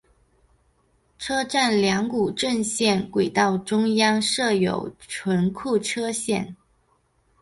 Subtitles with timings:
[1.19, 6.55] 车站两股正线轨道中央设有存车线。